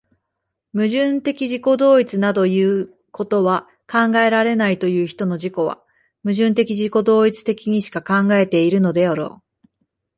[0.73, 5.77] 矛盾的自己同一などいうことは考えられないという人の自己は、
[6.23, 9.67] 矛盾的自己同一的にしか考えているのであろう。